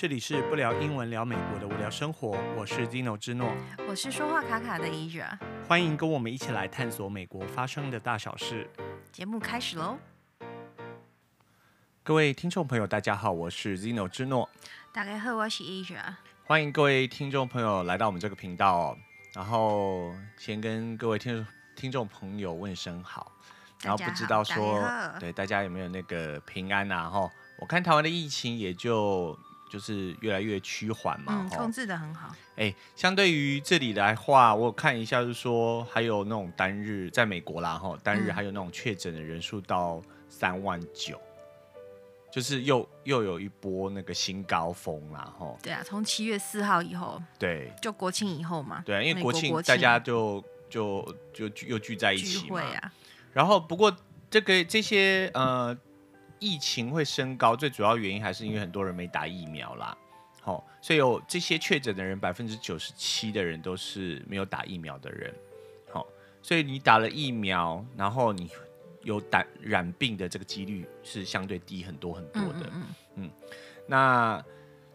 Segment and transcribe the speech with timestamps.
[0.00, 3.52] 这里是不聊英文聊美国的无聊生活，我是 Zino 之诺，
[3.88, 5.36] 我是说话卡卡的 Asia，
[5.66, 8.70] 欢迎跟我们一起来探索美国发生的大小事。
[9.10, 9.98] 节目开始喽！
[12.04, 14.48] 各位听众朋友，大家好，我是 Zino 之诺，
[14.92, 18.98] 大家好，我是 Asia，欢迎各位听众朋友来到我们这个频道哦。
[19.34, 21.44] 然后先跟各位听
[21.74, 23.32] 听众朋友问声好，
[23.82, 24.80] 然后不知道说
[25.18, 27.10] 对大家有没有那个平安啊？
[27.10, 27.28] 哈，
[27.58, 29.36] 我看台湾的疫情也就。
[29.70, 32.34] 就是越来越趋缓嘛，嗯，控制的很好。
[32.56, 41.80] 哎，相对于这里来话，我看一下，就是说还有那种单日在美国啦，哈，单日还有那种确诊的人数到三万九，嗯，
[42.32, 45.56] 就是又又有一波那个新高峰啦，哈。
[45.62, 48.82] 对啊，从七月四号以后，对，就国庆以后嘛。
[48.84, 52.60] 对啊，因为国庆大家就就就又聚在一起嘛。
[52.60, 52.92] 啊。
[53.32, 53.94] 然后不过
[54.30, 55.76] 这个这些呃。
[56.40, 59.96] 疫情会升高，最主要原因还是因为很多人没打疫苗啦。
[60.40, 65.34] 好、哦，所以有这些确诊的人，百分之九十七的人都是没有打疫苗的人。
[65.92, 66.06] 好、哦，
[66.42, 68.50] 所以你打了疫苗，然后你
[69.02, 72.70] 有胆染病的这个几率是相对低很多很多的。
[72.72, 72.82] 嗯，
[73.16, 73.30] 嗯，嗯，
[73.86, 74.44] 那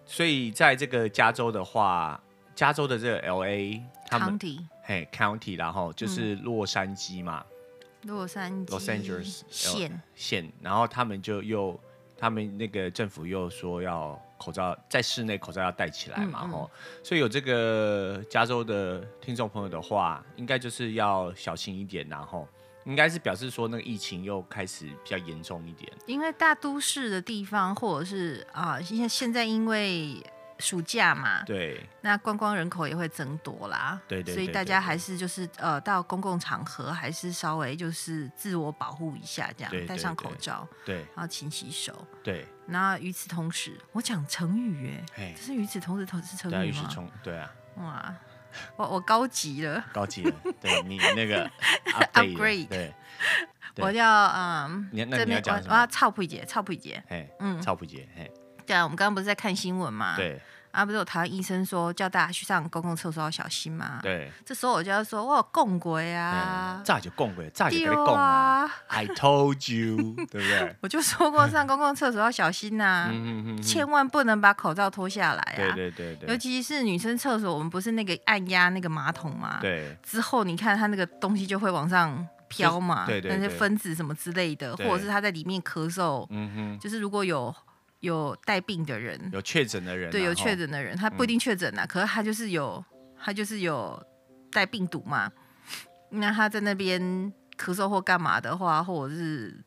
[0.06, 2.22] 所以在这个加州的话，
[2.56, 4.40] 加州的这个 LA 他们
[4.84, 7.46] 嘿 County，然后就是洛杉矶嘛。
[8.04, 10.02] 嗯洛杉矶县。
[10.16, 11.80] 县，然后他们就又，
[12.18, 16.70] 他们那个政府又说要口罩在室内口罩要戴起来嘛，吼、嗯。
[16.70, 16.70] 嗯，
[17.04, 22.48] 所以有这个加州的听众朋友的话，应该就是要小心一点，然后
[22.86, 30.22] 应该是表示说那个疫情又开始比较严重一点，因为大都市的地方或者是啊，现现在因为。
[30.60, 42.48] 暑假嘛，对，那观光人口也会增多啦，对对，对，对，对，所以大家还是就是呃，到公共场合还是稍微就是自我保护一下，这样，戴上口罩，对，然后勤洗手，对。
[42.66, 46.90] 那与此同时，我讲成语哎，这是与此同时，同是成语吗？
[47.76, 48.16] 哇，
[48.78, 51.50] 我我高级了，高级了，对你那个
[52.14, 52.94] upgrade，对，
[53.78, 55.74] 我叫嗯，你那你要讲什么？
[55.74, 58.32] 我要操普姐，操普姐，嘿，嗯，操普姐，嘿。
[58.66, 60.16] 对啊，我们刚刚不是在看新闻嘛？
[60.16, 60.42] 对。
[60.72, 64.00] 啊，不是有台湾医生说叫大家去上公共厕所要小心吗？
[64.02, 64.32] 对。
[64.44, 66.82] 这时候我就要说，我有共鬼啊。
[66.84, 68.68] 炸就共鬼，炸就跟你讲啊。
[68.88, 70.76] I told you， 对不对？
[70.82, 73.14] 我就说过上公共厕所要小心呐、啊，
[73.62, 75.76] 千万不能把口罩脱下来啊。
[75.76, 76.30] 对对对对。
[76.30, 79.60] 尤其是女生厕所，我们不是那个按压那个马桶嘛？
[79.62, 79.96] 对。
[80.02, 83.38] 之后你看它那个东西就会往上飘嘛，对对对。
[83.38, 87.56] 那些分子什么之类的，或者是他在里面咳嗽，嗯哼，就是如果有。
[88.04, 92.84] 有带病的人，有确诊的人，对，有确诊的人，他不一定确诊呐，可是他就是有，
[93.18, 93.98] 他就是有
[94.52, 95.32] 带病毒嘛。
[96.10, 97.02] 那他在那边
[97.58, 99.58] 咳嗽或干嘛的话，或者是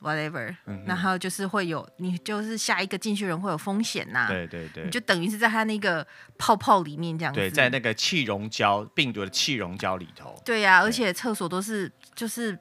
[0.00, 0.56] whatever，
[0.86, 4.26] 然后就是会有，你就是下一个进去人会有风险呐。
[4.26, 6.04] 对对对，你就等于是在他那个
[6.38, 10.34] 泡泡里面这样子，对，在那个气溶胶病毒的气溶胶里头。
[10.46, 12.58] 对呀，而且厕所都是就是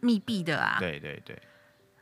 [0.00, 0.76] 密闭的啊。
[0.78, 1.40] 对对对。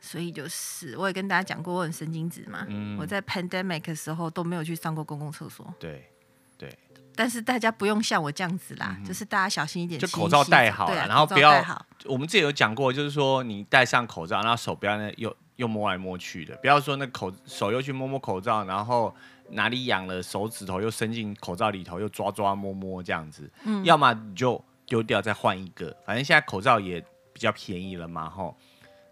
[0.07, 2.65] 所以就是，我也跟大家讲过，我很神经质嘛。
[2.69, 2.97] 嗯。
[2.97, 5.73] 我在 pandemic 的时候都没有去上过公共厕所。
[5.77, 6.09] 对，
[6.57, 6.73] 对。
[7.13, 11.63] 但是大家不用像我这样子啦，嗯、就是大家小心一点，就口罩戴好了，啊、然后不要。
[12.05, 19.13] 我们自己有讲过，就是说你戴上口罩，然后手不要那又又摸来摸去的，不要说那口手又去摸摸口罩，然后
[19.49, 23.49] 哪里痒了手指头又伸进口罩里头又抓抓摸摸这样子。
[23.63, 23.83] 嗯。
[23.83, 27.03] 要么你就丢掉再换一个，反正现在口罩也
[27.33, 28.55] 比较便宜了嘛，吼。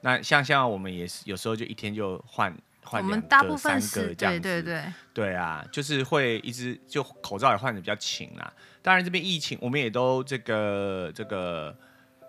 [0.05, 8.53] 那像像我们也是有时候就一天就换换两个、我们大部分三个这样子，对对对，对啊，就是会一直就口罩也换的比较勤啦。
[8.83, 11.75] 当然这边疫情我们也都这个这个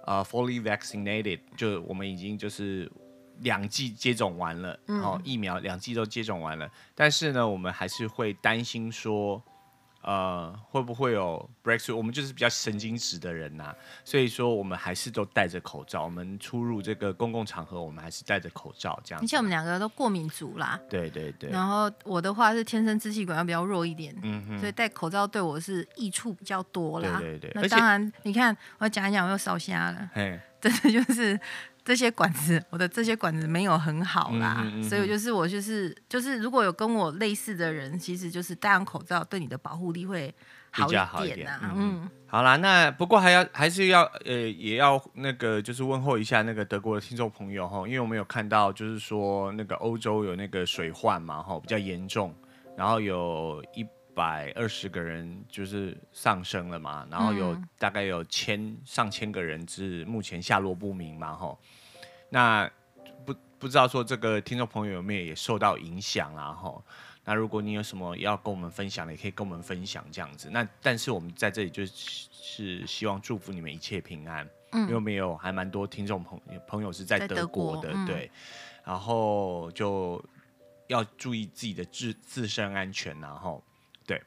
[0.07, 2.91] 呃 fully vaccinated，就我们已经就是
[3.41, 9.43] 两剂接种完了，然后疫苗两剂都接种完了，嗯，但是呢，我们还是会担心说。
[10.07, 11.97] 呃，会不会有 breakthrough？
[11.97, 16.05] 我们就是比较神经质的人呐、啊，所以说我们还是都戴着口罩。
[16.05, 19.21] 我们出入这个公共场合，我们还是戴着口罩这样。
[19.23, 21.51] 而且我们两个都过敏族啦，对对对。
[21.51, 27.19] 然后我的话是天生支气管要比较弱一点，嗯哼，所以戴口罩对我是益处比较多啦。
[27.19, 27.63] 对对对。
[27.63, 31.39] 那当然，你看我讲一讲，我又烧瞎了，嘿， 真的就是。
[31.87, 40.35] 这些管子， 我的这些管子没有很好啦，嗯嗯嗯、所以就是我就是就是，如果有跟我类似的人，其实就是戴上口罩对你的保护力会
[40.73, 41.49] 好一点、啊、比较好一点。
[41.63, 42.11] 嗯，嗯。
[42.27, 52.35] 好啦，那不过还要还是要呃，也要那个就是问候一下那个德国的听众朋友哈，因为我们有看到就是说那个欧洲有那个水患嘛哈，比较严重，
[52.77, 61.57] 然后有一百二十个人就是上升了嘛，然后有大概有千上千个人是目前下落不明嘛哈。
[62.37, 62.71] 那
[63.25, 66.53] 不不知道说这个听众朋友有没有也受到影响啊？
[66.53, 66.83] 哈，
[67.25, 70.51] 那如果你有什么要跟我们分享的，也可以跟我们分享这样子。
[70.51, 74.47] 那但是我们在这里就是希望祝福你们一切平安。
[74.73, 78.31] 嗯，因为我们有还蛮多听众朋友朋友是在德国的，国嗯、对，
[78.85, 80.23] 然后就
[80.89, 83.65] 要注意自己的自自身安全，然后
[84.07, 84.23] 对，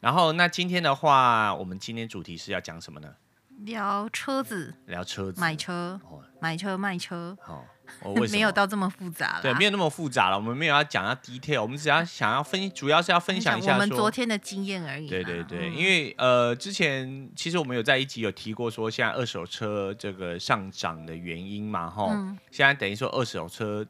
[0.00, 3.14] 然后那今天的话，我们今天主题是要讲什么呢？
[3.58, 7.36] 聊车子，聊车子，买车，哦、买车卖车。
[7.46, 7.64] 哦
[8.32, 10.36] 没有到这么复杂了，对，没有那么复杂了。
[10.36, 15.06] 我们没有要讲要 detail，我们只要想要分，主要是要分享一下我们昨天的经验而已。
[15.06, 23.86] 对对对，嗯、因为呃，之前其实我们有在一集有提过，说现在二手车这个上涨的原因嘛，哈、嗯，现在等于说二手车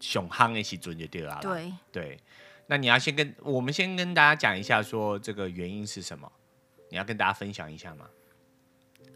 [0.00, 1.38] 熊夯一起准就对了。
[1.40, 2.18] 对对，
[2.66, 6.30] 那你要先跟我们先跟大家讲一下，说这个原因是什么？
[6.90, 8.06] 你要跟大家分享一下吗？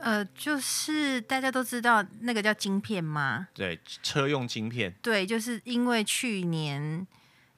[0.02, 3.48] 呃，就是大家都知道那个叫晶片吗？
[3.54, 4.94] 对，车用晶片。
[5.02, 7.06] 对，就是因为去年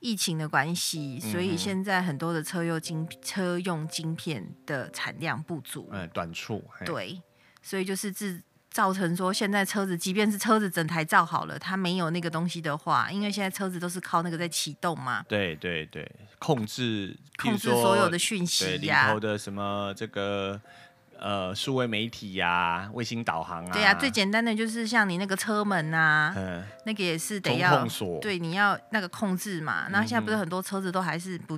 [0.01, 6.65] 疫情的关系，所以现在很多的车用晶车用晶片的产量不足，嗯，短促。
[6.85, 7.23] 对，
[7.63, 15.25] 所以就是制造成说，现在车子即便是车子整台造好了，它没有那个东西的话，因为现在车子都是靠那个在启动嘛。
[15.29, 20.61] 对对对，控制控制所有的讯息呀，里头的什么这个。
[21.23, 27.87] 呃，数位媒体呀、啊，卫星导航啊，对呀、啊，最简单的就是像你那个车门啊，嗯、那个也是得要，
[28.21, 29.87] 对，你要那个控制嘛。
[29.91, 31.57] 那、嗯、现在不是很多车子都还是不，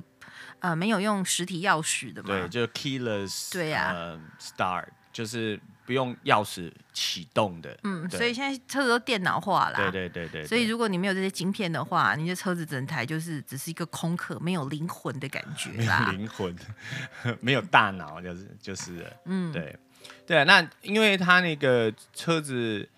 [0.59, 2.27] 呃，没有用实体钥匙的嘛？
[2.27, 5.59] 对，就 keyless，对呀、啊呃、，start 就是。
[5.85, 10.47] 不用钥匙启动的，嗯，所以现在车子都电脑化了，对对对对。
[10.47, 16.07] 所以如果你没有这些晶片的话，你的车子整台就是只是一个空壳，没有灵魂的感觉啦。
[16.09, 16.55] 没有灵魂，
[17.39, 19.77] 没有大脑，就是就是，嗯，对
[20.25, 20.43] 对啊。
[20.45, 22.89] 那因为它那个车子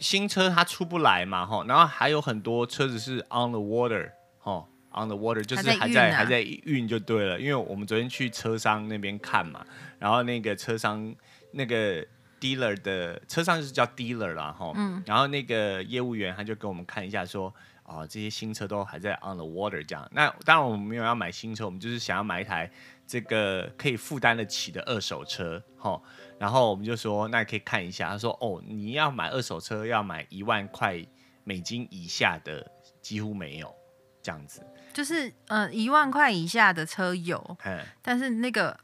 [0.00, 7.38] 新车它出不来嘛，哈，然后还有很多车子是 on the water，哈，on the water 就是还在还在运、啊、就对了。
[7.38, 9.62] 因为我们昨天去车商那边看嘛，
[9.98, 11.14] 然后那个车商
[11.50, 12.02] 那个。
[12.44, 17.54] Dealer 的车上就是叫 dealer 啦，哈，嗯，然后那个业务员他就给我们看一下说，说
[18.00, 20.06] 哦，这些新车都还在 on the water 这样。
[20.12, 22.70] 那当然我们没有要买新车，我们就是想要买一台
[23.06, 25.98] 这个可以负担得起的二手车，哈。
[26.38, 28.10] 然后我们就说，那可以看一下。
[28.10, 31.02] 他说，哦，你要买二手车要买一万块
[31.44, 32.70] 美金以下的
[33.00, 33.74] 几乎没有，
[34.22, 34.60] 这样子。
[34.92, 38.78] 就是呃一万块以下的车有，嗯，但是那个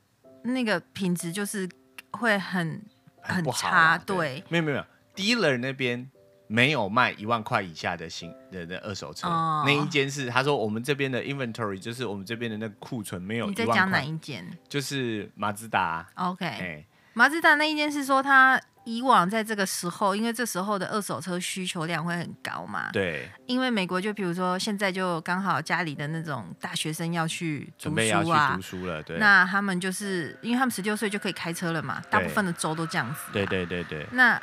[0.44, 1.68] 那个品质就是
[2.12, 2.82] 会很。
[3.20, 4.84] 很差，对，没有没有
[5.14, 6.11] ，dealer 那边
[6.46, 13.46] 没有卖一万块以下的新的的二手车，哦、那一间是他说我们这边的 inventory 就是我们这边的那个库存没有。
[13.46, 14.46] 你在讲哪一间？
[14.69, 16.06] 就是马自达。
[16.14, 18.61] OK，哎，马自达那一间是说他。
[18.85, 22.91] 以往在这个时候，因为这时候的二手车需求量会很高嘛。
[22.93, 23.29] 对。
[23.47, 29.19] 因为美国就比如说现在就刚好家里的那种大学生要去读书啊，准备要去读书了，对。
[29.19, 33.21] 那他们就是因为他们十六岁就可以开车了嘛，大部分的州都这样子。
[33.32, 34.06] 对对对对。
[34.12, 34.41] 那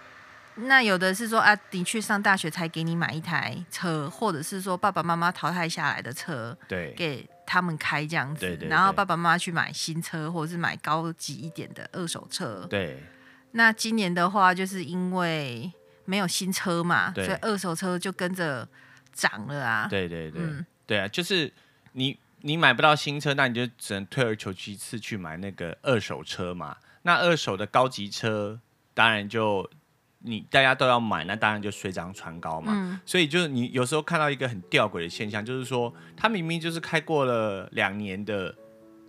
[0.56, 8.42] 那有的是说啊，你去上大学才给你买一台车，或者是说爸爸妈妈淘汰下来的车，对，给他们开这样子。
[8.42, 8.70] 对对对。
[8.70, 12.66] 然后爸爸妈妈去买新车，或者是买高级一点的二手车。
[12.70, 13.04] 对。
[13.52, 15.72] 那今年的话，就是因为
[16.06, 18.68] 没有新车嘛，所以二手车就跟着
[19.14, 19.88] 涨了啊。
[19.90, 21.52] 对对对，嗯、对啊，就是
[21.94, 26.78] 你你买不到新车，那你就只能退而求其次去买那个二手车嘛。
[27.02, 28.60] 那二手的高级车，
[28.94, 29.68] 当然就
[30.20, 32.74] 你大家都要买，那当然就水涨船高嘛。
[32.76, 38.54] 嗯、所以就是你有时候看到一个很吊诡的现象，就是说他明明就是开过了两年的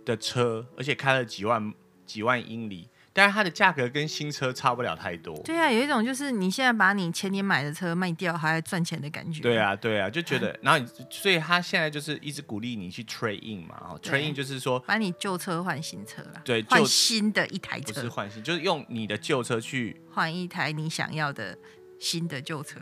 [0.05, 1.73] 的车，而且开了几万
[2.05, 2.89] 几万英里。
[3.11, 5.35] 但是它的价格跟新车差不了太多。
[5.43, 9.41] 对啊，有一种就是你现在把你前年买的车卖掉，还在赚钱的感觉。
[9.41, 21.57] 对啊，对啊，就觉得，然后你，所以他现在就是一直鼓励你去 trade in 嘛，哦，trade in 就是说把你旧车换新车了，对，换新的一台车，不是换新，就是用你的旧车去换一台你想要的
[21.99, 22.79] 新的旧车。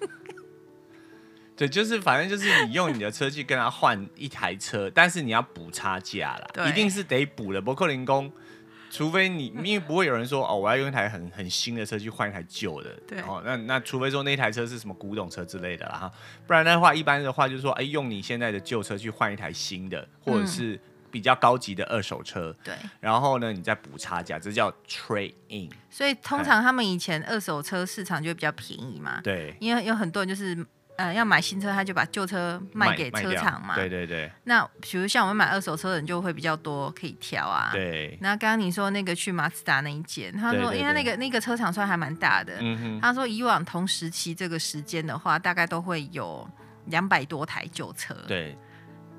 [1.56, 8.32] 对，就是反正就是你用你的车去跟他换一台车，但是你要补差价啦，一定是得补的，伯克林工。
[8.90, 16.12] 除非你， 因为不会有人说哦，我要用一台很很新的车去换一台旧的，对，哦，那那除非说那台车是什么古董车之类的啦哈，
[16.46, 20.78] 不然的话，一般的话就是说，哎，用你现在的旧车去换一台新的，或者是
[21.10, 25.70] 比较高级的二手车，对，然后呢，你再补差价，这叫 trade in。
[25.88, 30.66] 所以通常他们以前二手车市场就会比较便宜嘛，对，因为有很多人就是。
[31.00, 33.74] 呃，要买新车，他就把旧车卖给车厂嘛。
[33.74, 34.30] 对对对。
[34.44, 37.70] 那比如像我们买二手车的人就会比较多可以挑啊。
[37.72, 38.18] 对。
[38.20, 42.58] 那刚刚你说那个去马自达那一间，他说，因为那个那个车厂算还蛮大的。
[42.60, 43.00] 嗯。
[43.00, 46.46] 他说以往同时期这个时间的话，大概都会有
[46.86, 48.14] 两百多台旧车。
[48.28, 48.54] 对。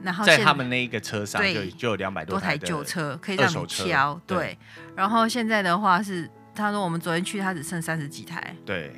[0.04, 4.58] 然后在他们那一个车上就对就有两百多台旧车可以让你挑，对。
[4.96, 8.92] 然后现在的话是，他说我们昨天去，他只剩三十几台，对，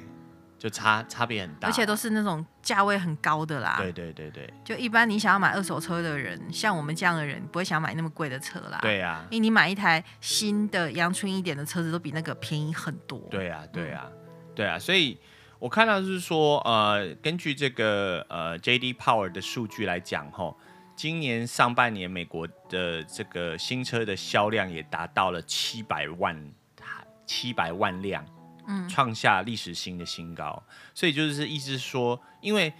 [0.64, 3.76] 就差差别很大，而且都是那种价位很高的啦。
[3.78, 8.80] 对对对对，就一般你想要买二手车的人，像我们这样的人，不会想买那么贵的车啦。
[8.82, 13.20] 对呀、啊，因为你买一台新的阳春一点的车子，都比那个便宜很多。
[13.30, 14.18] 对啊，对啊，嗯、
[14.56, 15.20] 对啊，所以。
[15.60, 18.94] 我看到是说，呃，根据这个呃 J.D.
[18.96, 20.58] Power 的数据来讲，吼，
[20.94, 26.36] 今年上半年美国的这个新车的销量也达到了七百万
[26.76, 28.26] 台，七百万辆，
[28.68, 30.62] 嗯，创下历史新的新高。
[30.94, 32.74] 所以就是意思说，因为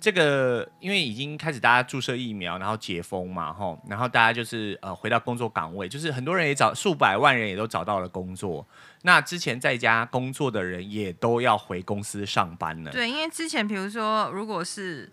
[0.00, 8.66] 这个，因为已经开始大家注射疫苗，然后解封嘛，吼，然后大家就是呃回到工作岗位，就是很多人也找数百万人也都找到了工作。
[9.02, 12.90] 那之前在家工作的人也都要回公司上班了。
[12.90, 15.10] 对，因为之前比如说，如果是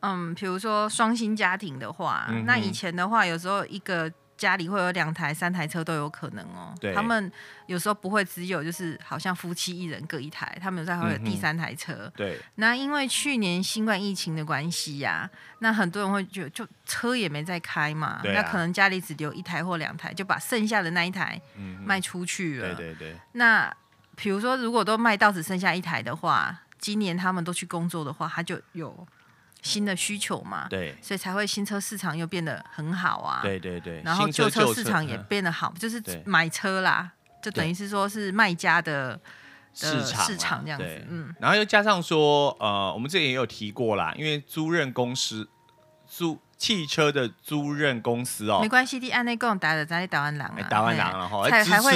[0.00, 4.10] 嗯，比如说双薪家庭的话，嗯、那以前的话，有时候一个。
[4.36, 6.74] 家里会有两台、三台车都有可能哦。
[6.80, 6.92] 对。
[6.94, 7.30] 他们
[7.66, 11.92] 有时候不会只有，就是好像夫妻一人各一台，他们有时候还会有第三台车。
[11.92, 12.40] 嗯、对。
[12.56, 21.40] 那因为去年新冠疫情的关系呀、啊，那很多人会觉得就车也没在开嘛，啊、那可能家里只留一台或两台，就把剩下的那一台
[21.84, 22.74] 卖出去了。
[22.74, 23.16] 对对对。
[23.32, 23.74] 那
[24.16, 29.06] 比如说，如果都卖到只剩下一台的话，今年他们都去工作的话，他就有。
[29.64, 33.40] 新的需求嘛，对，所以才会新车市场又变得很好啊。
[33.42, 37.10] 对对对，然后旧车市场也变得好，就是买车啦，
[37.42, 39.18] 就等于是说是卖家的
[39.72, 41.06] 市场市场这样子。
[41.08, 45.48] 嗯，然后又加上说，呃，我们这里也有提过啦，因为租赁公司
[46.06, 51.92] 租汽车的租赁公司哦，没关系的，按那共打的咱台湾狼啊，台湾人了哈，才才会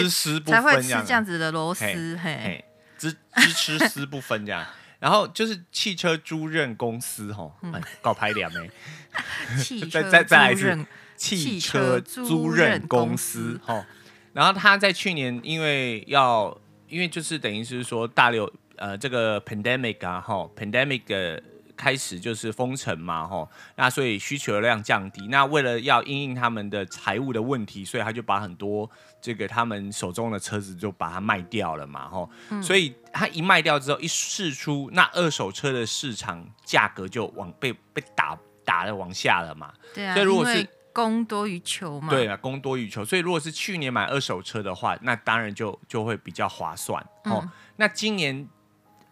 [0.46, 1.38] 才会吃这样子。
[1.38, 2.64] 的螺丝，嘿，
[2.96, 4.66] 支支吃丝不分这样。
[4.98, 7.52] 然后就是汽车租赁公司，吼，
[8.00, 8.70] 搞拍点没？
[9.90, 10.86] 再再再来一次，
[11.16, 13.84] 汽车租赁公司，吼。
[14.32, 16.56] 然后他在去年，因为要，
[16.88, 21.42] 因为就是等于是说大流，呃，这个 pandemic 啊，吼，pandemic 的。
[21.78, 25.28] 开始就是封城嘛，吼，那所以需求量降低。
[25.28, 28.90] 那为了要因应他们的财务的问题，所以他就把很多
[29.20, 32.30] 这个他们手中的车子就把它卖掉了嘛，吼。
[32.50, 39.72] 嗯、所以他一卖掉之后，一试出，那二手车的市场价格就往被被打打的往下了嘛。
[39.94, 42.10] 对啊，所以如果是供多于求嘛。
[42.10, 43.04] 对啊，供多于求。
[43.04, 47.02] 所以如果是去年买二手车的话，那当然就就会比较划算。
[47.24, 48.48] 哦，嗯、那今年。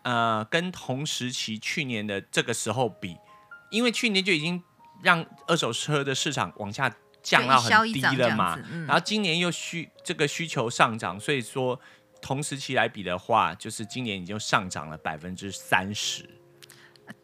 [0.02, 3.16] 呃，跟同时期去年的这个时候比，
[3.72, 4.62] 因为去年就已经
[5.02, 6.88] 让二手车的市场往下
[7.26, 11.80] 降到很低了嘛，嗯、然后今年又需这个需求上涨，所以说
[12.22, 16.24] 同时期来比的话，就是今年已经上涨了百分之三十。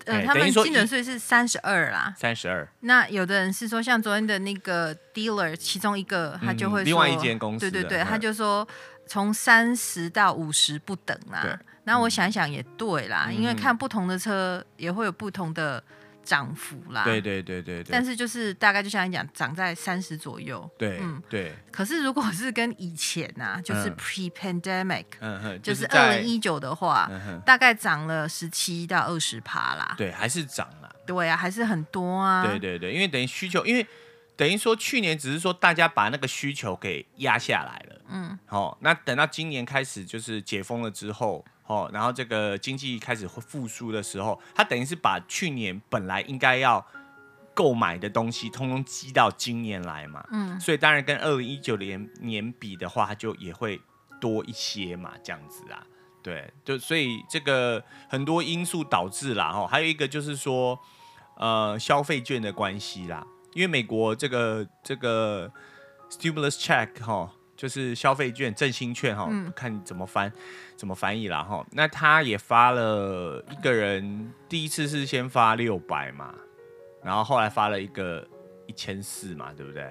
[0.06, 2.68] 呃，他们基准税是三十二啦，三十二。
[2.80, 8.66] 那有的人是说，像昨天的那个 dealer，其中一个他就会另外一间公司，对对对，他就说
[9.06, 11.56] 从三十到五十不等啦。
[11.84, 15.82] 那我想想也对啦，嗯、因为看不同的车也会有不同的
[16.24, 17.04] 涨幅啦。
[17.04, 17.92] 对对对对对。
[17.92, 20.68] 但是就是大概就像你讲，涨在三十左右。
[20.78, 21.52] 对，嗯对。
[21.70, 29.94] 可是如果是跟以前啊，就是 pre-pandemic，嗯就是二零一九的话，嗯、大概涨了十七到二十趴啦。
[29.96, 30.88] 对，还是涨了。
[31.04, 32.46] 对啊，还是很多啊。
[32.46, 33.86] 对对对，因为等于需求，因为
[34.36, 38.02] 等于说去年只是说大家把那个需求给压下来了。
[38.08, 38.38] 嗯。
[38.46, 41.44] 好、哦，那等到今年开始就是解封了之后。
[41.64, 46.84] 哦，然后这个经济开始复苏的时候，它等于是把去年本来应该要
[47.54, 50.22] 购买的东西，通通积到今年来嘛。
[50.32, 53.80] 嗯，所以当然跟二零一九年年比的话，它就也会
[54.20, 55.86] 多一些嘛，这样子啊。
[56.22, 59.52] 对，就所以这个很多因素导致啦。
[59.54, 60.78] 哦，还有一个就是说，
[61.36, 65.50] 呃，消费券的关系啦，因为美国这个这个
[66.10, 67.32] stimulus check 哈。
[67.54, 70.32] 就是消费券、振兴券哈，嗯、看怎么翻、
[70.74, 71.64] 怎么翻译啦哈。
[71.70, 76.34] 那他也发了一个人，第一次是先发六百嘛，
[77.04, 78.26] 然后后来发了一个
[78.66, 79.86] 一千四嘛，对不对？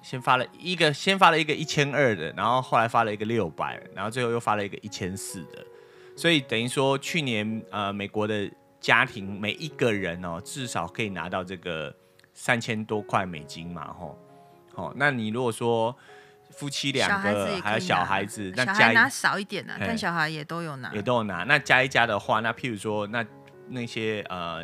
[0.00, 5.62] 先发了一个，先发了一个一千二的，然后后来发了一个六百，然后最后又发了一个一千四的。
[6.16, 11.94] 所以等于说，去年呃，美国的家庭每一个人哦，至少可以拿到这个
[12.34, 14.18] 三千多块美金嘛，吼。
[14.74, 15.96] 哦，那你如果说
[16.50, 19.74] 夫妻两个还有小孩子，那加拿少一点呢？
[19.80, 21.44] 但小孩也都有拿，也都有拿。
[21.44, 23.24] 那加一加的话，那譬如说，那
[23.68, 24.62] 那些呃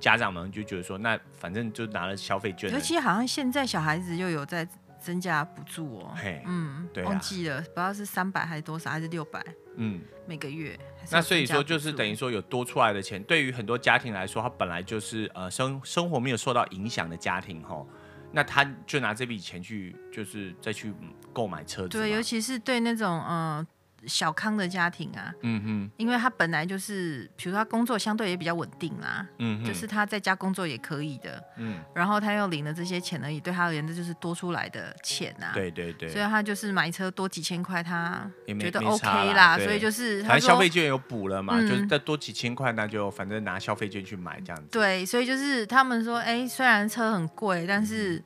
[0.00, 2.72] 家长们就觉得说，那反正就拿了消费券。
[2.72, 4.66] 尤其好像现在小孩子又有在
[5.02, 6.14] 增加补助哦。
[6.16, 9.44] 嘿，嗯，对啊，忘记了，不知道是三百还是多少，还是六百？
[9.76, 10.78] 嗯，每个月。
[11.10, 17.88] 那所以说，就是等于说有多出来的钱，对于很多家庭来说，他本来就是呃生生活没有受到影响的家庭吼，
[18.30, 20.92] 那他就拿这笔钱去，就是再去
[21.32, 21.88] 购买车子。
[21.88, 23.56] 对，尤其是对那种嗯。
[23.56, 23.66] 呃
[24.06, 38.28] 小康的家庭啊，嗯哼，因为他本来就是，比如说他工作相对也比较稳定啦，嗯哼，就是他在家工作也可以的，嗯，然后他又领了这些钱而已，对他而言这就是多出来的钱啊，对对对，所以他就是买车多几千块，他
[38.58, 48.22] 觉得 OK 啦，所以就是反正消费券有补了嘛，就是再多几千块，那就反正拿消费券去买这样子，对，所以就是他们说，哎，虽然车很贵，但是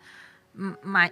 [0.54, 0.74] 嗯。
[0.82, 1.10] 买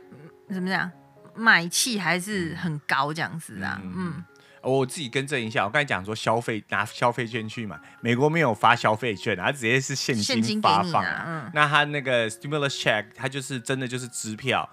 [0.50, 0.90] 怎么讲，
[1.34, 4.22] 买气还是很高这样子啊，嗯。
[4.64, 11.04] 我自己更正一下，我刚才讲说消费拿消费券去买，美国没有发消费券，它直接是现金发放。
[11.04, 14.66] 嗯、那他那个 stimulus check，他就是真的就是支票。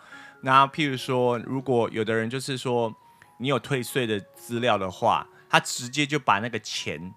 [0.44, 2.94] 那譬如说，如果有的人就是说
[3.38, 7.14] 你有退税的资料的话，他直接就把那个钱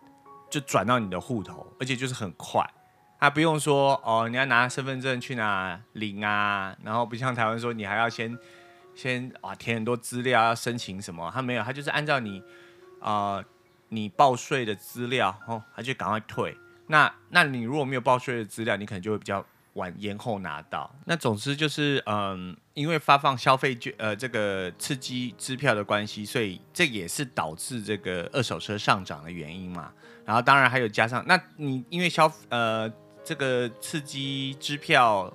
[0.50, 2.69] 就转到你的户头，而且就是很快，
[3.21, 8.37] 他不用说哦，你要拿身份证去哪领啊，然后不像台湾说你还要先
[8.97, 12.43] 先啊填很多资料要申请什么，他没有，他就是按照你。
[13.05, 13.45] 啊、
[13.91, 16.57] 你报税的资料哦，他就赶快退。
[16.87, 19.45] 那那你如果没有报税的资料，你可能就会比较
[19.75, 20.91] 晚延后拿到。
[21.05, 29.93] 那总之就是，嗯、因为发放消费券，呃，这个刺激支票的关系，所以这也是导致这个二手车上涨的原因嘛。
[30.25, 32.91] 然后当然还有加上，那你因为消呃
[33.23, 35.33] 这个刺激支票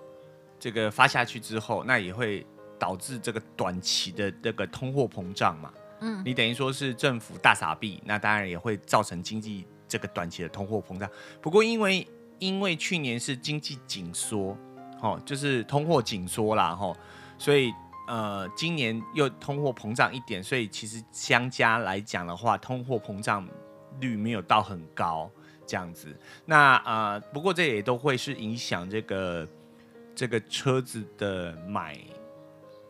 [0.59, 2.45] 这个发下去之后，那也会
[2.79, 5.71] 导致这个短期的这个通货膨胀嘛。
[6.01, 11.09] 嗯，你等于说是政府大傻逼，那当然也会造成经济这个短期的通货膨胀。
[11.41, 12.07] 不过因为
[12.39, 14.57] 因为去年是经济紧缩，
[15.01, 16.95] 哦，就是通货紧缩啦，吼，
[17.37, 17.73] 所以
[18.07, 23.47] 呃今年又通货膨胀一点，所以其实相加来讲的话，通货膨胀
[23.99, 25.29] 率没有到很高
[25.67, 26.17] 这样子。
[26.45, 29.47] 那呃不过这也都会是影响这个
[30.15, 31.99] 这个车子的买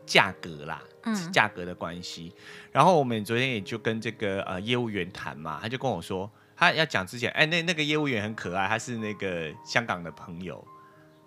[0.05, 0.81] 价格啦。
[1.15, 2.33] 是价格的关系，
[2.71, 10.65] 然后我们昨天也就跟这个呃业务员谈嘛，他就跟我说，他要讲之前，哎，那那个业务员很可爱，他是那个香港的朋友，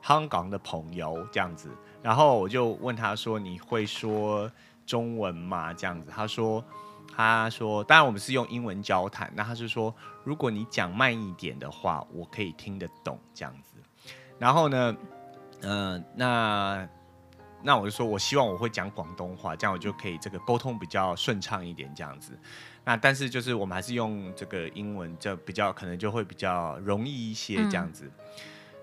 [0.03, 1.71] 香港的朋友这样子，
[2.03, 4.51] 然后我就问他说，你会说
[4.85, 5.73] 中文吗？
[5.73, 6.63] 这样子，他说，
[7.17, 13.77] 他说，当然我们是用英文交谈，那他是说，如果你讲慢一点的话，我可以听得懂这样子，
[14.39, 14.97] 然后呢，
[15.63, 16.89] 嗯、呃，那。
[17.64, 22.33] 那我就说，我希望我会讲广东话，这样我就可以这个沟通比较顺畅一点，这样子。
[22.85, 28.05] 那但是就是我们还是用这个英文，就比较可能就会比较容易一些这样子。
[28.07, 28.35] 嗯、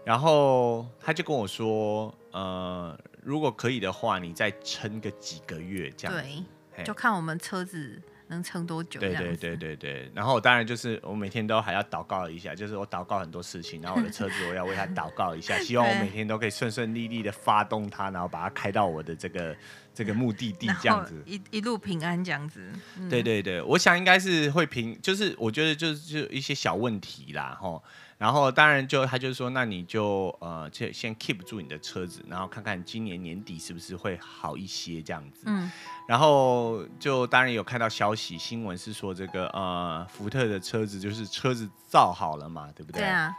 [0.05, 6.43] 然后他就跟我说，呃，如果可以的话，你再撑个几个月这样子。
[6.75, 8.01] 对，就看我们车子。
[8.29, 8.99] 能撑多久？
[8.99, 10.11] 对对对对对。
[10.15, 19.55] 然后我当然就是我每天都还要祷告一下，就是我祷告很多事情，然后我的车子我要为他祷告一下， 希望我每天都可以顺顺利利的发动它，然后把它开到我的这个
[19.93, 22.71] 这个目的地这样子，一一路平安这样子。
[22.97, 27.83] 嗯、对对对，我想应该是会平，就是我觉得就是就一些小问题啦，吼。
[28.19, 35.43] 然后当然就他就说，那你就呃，先先 keep 住你的车子，然后看看今年年底是不是会好一些这样子。
[35.45, 35.71] 嗯。
[36.05, 43.03] 然后就当然有看到消息新闻是说这个呃福特的车子就是车子造好了嘛，对不对？
[43.03, 43.33] 对啊。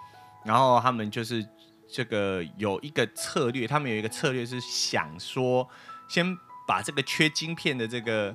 [0.46, 1.46] 然后他们就是
[1.86, 5.68] 这个有一个策略，他们有一个策略是想说
[6.08, 6.24] 先
[6.66, 8.34] 把这个缺晶片的这个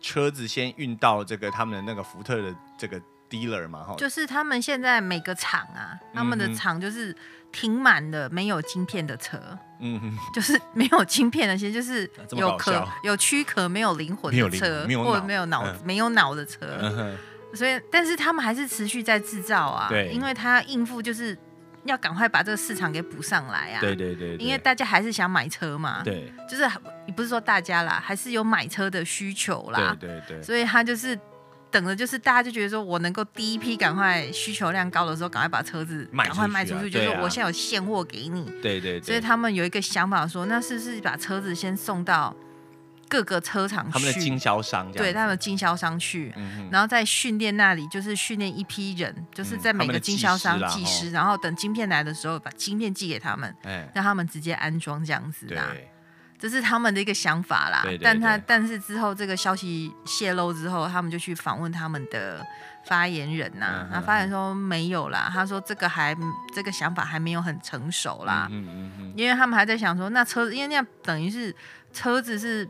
[0.00, 2.98] 车子先运到这个他们的那个福特的这个。
[3.34, 7.14] Dealer 嘛，就是他们现在每个厂啊，他们的厂就是
[7.50, 9.38] 停满了没有晶片的车，
[9.80, 17.16] 嗯哼，就是没有晶片的，其实就是有壳有躯壳没有灵魂的车，或者没有脑没有脑的车，
[17.54, 21.36] 所以但是他们还是持续在制造啊，对，因为他要应付就是
[21.84, 26.64] 要赶快把这个市场给补上来啊，对对对，因为大家还是想买车嘛，对，就是
[27.06, 31.18] 也不是说大家啦，还是有买车的需求啦，对对对，所以他就是。
[31.74, 38.44] 等的就是大家就觉得说，我能够第一批赶快需求量高的时候，赶快把车子赶快卖出去，就是说我现在有现货给你。
[38.62, 39.02] 对对。
[39.02, 42.32] 所以他们有一个想法说，那是不是把车子先送到
[43.08, 43.92] 各个车厂去？
[43.92, 44.92] 他们的经销商。
[44.92, 46.32] 对，他们的经销商去，
[46.70, 53.52] 然后在训练那里，就是训练一批人，就是在每个经销商技师，然后等晶片来的时候，把晶片寄给他们，
[53.92, 55.60] 让他们直接安装这样子的。
[56.44, 57.80] 这是他们的一个想法啦。
[57.82, 62.44] 对对对，但他但是之后这个消息泄露之后，他们就去访问他们的
[62.84, 66.14] 发言人呐、啊，那、嗯、发言人说没有啦，他说这个还
[66.54, 68.46] 这个想法还没有很成熟啦。
[68.50, 71.54] 嗯嗯嗯，因为他们还在想说，那车子因为那样等于是
[71.94, 72.68] 车子是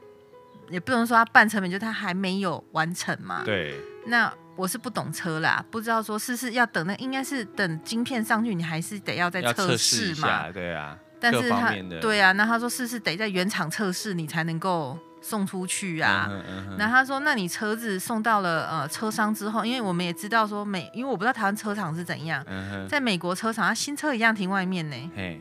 [0.70, 3.42] 也不能说它半成品，就它还没有完成嘛。
[3.44, 3.74] 对。
[4.06, 10.48] 那我是不懂车啦，不知道说是是要等那应该是等晶片上去，你还是得要再测试嘛？
[10.52, 10.96] 对啊。
[11.24, 16.28] 但是他对啊，那他说是是得在原厂测试，你才能够送出去啊。
[16.28, 25.10] 那、嗯嗯、他说，那你车子送到了呃车商之后，因为我们也知道说美，因为我不知道台湾车厂是怎样，嗯、在美国车厂，他新车一样停外面呢。
[25.16, 25.40] 嘿，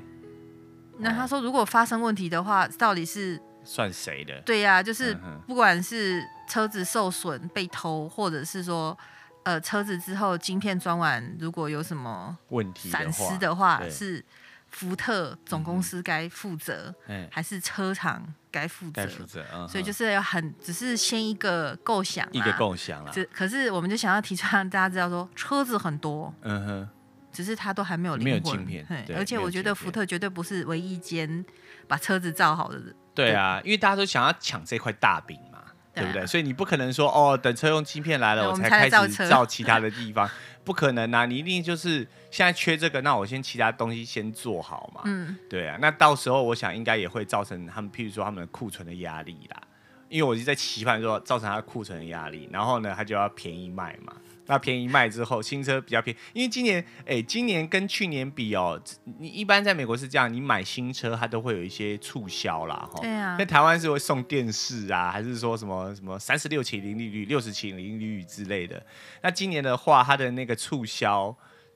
[1.00, 4.40] 那他说如果发生问题的话，到底是算谁的？
[4.46, 5.14] 对呀、啊，就是
[5.46, 8.98] 不管是车子受损被偷，或者是说
[9.44, 14.24] 呃车子之后晶片装完，如果有什么问题闪失的话是。
[14.74, 19.08] 福特总公司该负责、嗯，还是车厂该负责？
[19.08, 23.12] 负责、嗯，所以就是要很，只是先一个构想，一个构想啦。
[23.32, 26.90] 可是我们就想要提出让大家知道说，车子很多，嗯哼，
[27.32, 29.06] 只是它都还没有灵魂，没有晶片。
[29.16, 31.46] 而且我觉得福特绝对不是唯一一间
[31.88, 32.96] 把车子造好的人。
[33.14, 35.53] 对啊，因为大家都想要抢这块大饼嘛，
[35.94, 36.26] 对不对？
[36.26, 40.30] 所以你不可能说哦，等车用芯片来了，我才开始造其他的地方。
[40.64, 41.26] 不可能啊！
[41.26, 45.02] 你一定就是现在缺这个，那我先其他东西先做好嘛。
[45.04, 45.78] 嗯，对啊。
[45.82, 49.62] 那到时候我想应该也会造成他们，譬如说他们的库存的压力啦。
[50.08, 54.14] 因为我就在期盼说造成他库存的压力，然后呢，他就要便宜卖嘛。
[54.46, 58.82] 那便宜卖之后，新车比较便宜，因为今年哎，今年跟去年比哦，
[59.20, 63.00] 你一般在美国是这样，你买新车它都会有一些促销啦，哈。
[63.02, 63.38] 对啊。
[63.38, 68.86] 在台湾是会送电视啊，还是说什么什么三十六期零利率、六十期零利率之类的？
[69.22, 71.34] 那今年的话，它的那个促销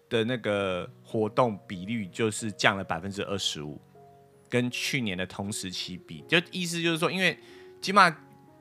[0.10, 3.82] 的那个活动比率就是降了百分之二十五，
[4.50, 7.38] 跟去年的同时期比，就意思就是说，因为
[7.82, 8.14] 起码。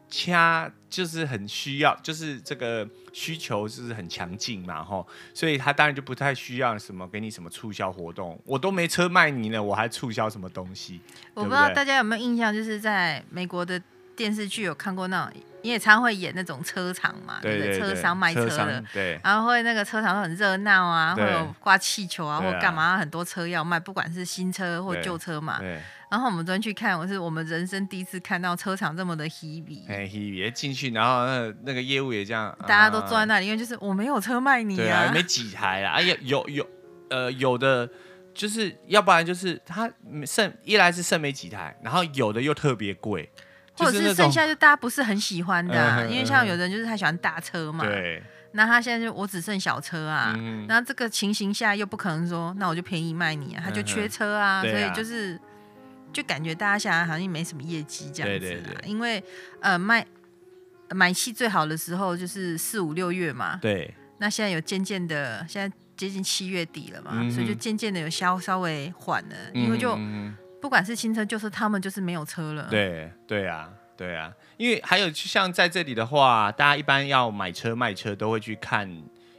[0.09, 11.01] 掐就是很需要，就是这个需求就是很强劲嘛，吼，所以他当然就不太需要什么给你什么促销活动，我都没车卖你了，我还促销什么东西？
[11.35, 13.81] 我不知道大家有没有印象，就是在美国的
[14.15, 25.61] 电视剧有看过那种，你也常会演那种车厂嘛，对，车商卖车的，对，然后会那个车场很热闹啊，会有挂气球啊，或干嘛，很多车要卖，不管是新车或旧车嘛。
[26.09, 36.67] 然后我们昨天去看，我是我们人生第一次看到车厂这么的 heavy，哎 heavy，进去，然后那个、那个业务也这样，大家都坐在那里，因为就是我没有车卖你啊，没几台啊，哎呀，有有
[37.11, 37.91] 呃有的
[38.33, 39.91] 就是要不然就是他
[40.25, 43.29] 剩一来是剩没几台，然后有的又特别贵，
[43.77, 55.37] 或者是剩下就大家不是很喜欢的、啊嗯，因为像有人就是他喜欢大车嘛，对，那他现在就我只剩小车啊，嗯、然后这个情形下又不可能说那我就便宜卖你啊，他就缺车啊，嗯、所以就是。
[56.17, 59.23] 就感觉大家现在好像没什么业绩这样子啦，对对对，因为
[59.61, 60.07] 呃卖
[60.89, 63.93] 买气最好的时候就是四五六月嘛，对。
[64.19, 69.95] 那现在有渐渐的，现在接近七月底了嘛，嗯、所以就渐渐的有稍稍微缓了、嗯，因为就
[70.59, 72.67] 不管是新车，就是他们就是没有车了。
[72.71, 78.91] 对对啊，对啊，因为还有像在这里的话，大家一般要买车卖车都会去看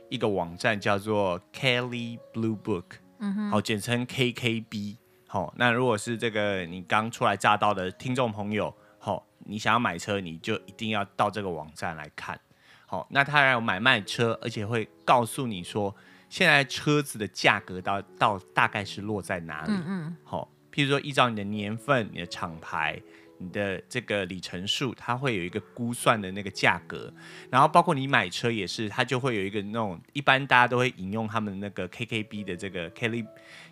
[0.09, 2.85] 一个网站叫做 Kelley Blue Book，
[3.17, 4.97] 嗯哼，好，简称 KKB。
[5.27, 12.39] 好，那如果是这个你刚初来乍到的听众朋友，好，你想要买车，你就一定要到这个网站来看。
[12.85, 15.93] 好，那他还有买卖车，而且会告诉你说，
[16.29, 19.73] 现在车子的价格到到大概是落在哪里。
[19.73, 20.17] 嗯嗯。
[20.23, 23.01] 好，譬如说依照你的年份、你的厂牌。
[23.39, 27.13] 你的这个里程数，它会有一个估算的那个价格，
[27.51, 33.23] 然后包括你买车也是，它就会有一个那种一般大家都会引用他们那个 KKB 的这个 Kelley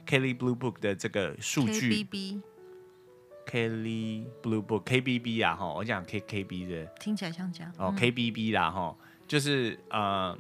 [0.06, 1.92] Kelley Blue Book 的这个数据。
[1.92, 2.42] KBB。
[3.46, 6.86] Kelley Blue Book KBB 啊哈，我讲 KKB 的。
[7.00, 7.72] 听起来像这样。
[7.78, 8.96] 哦、嗯、KBB 啦哈，
[9.28, 10.38] 就是呃，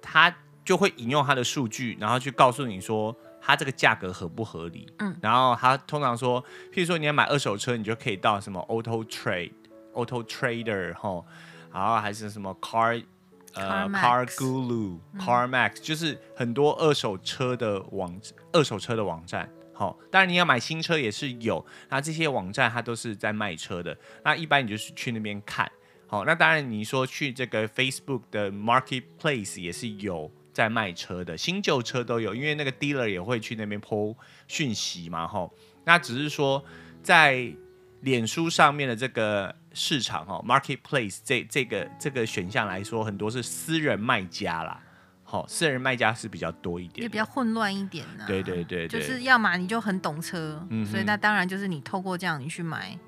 [0.00, 3.16] 他就会引用他的数据，然后去告诉你说。
[3.42, 4.86] 它这个价格合不合理？
[4.98, 9.52] 嗯，然后他通常说，譬如说你要买二手车，你就可以到什么 Auto Trade、
[9.94, 11.24] Auto Trader 哈，
[11.72, 13.02] 然后还是什么 Car
[13.54, 18.20] 呃 Car Guru、Car Max，就是很多二手车的网
[18.52, 19.50] 二手车的网站。
[19.72, 23.96] 好，当然你要买新车也是有，那这些网站它都是在卖车的。
[24.24, 25.70] 那一般你就是去那边看。
[26.06, 30.30] 好，那当然你说去这个 Facebook 的 Marketplace 也是有。
[30.52, 34.14] 在卖车的新旧车都有，因为那个 dealer 也会去那边 po
[34.48, 35.54] 讯息嘛，吼。
[35.84, 36.62] 那只是说
[37.04, 37.50] 在
[38.00, 44.80] 脸书上面的这个市场，哈，marketplace 这这个这个选项来说，很多是私人卖家啦，
[45.24, 48.24] 好，私人卖家是比较多一点，也比较混乱一点呢。
[48.26, 52.98] 对对对，对，就是要么你就很懂车，嗯，所以那当然就是你透过这样你去买。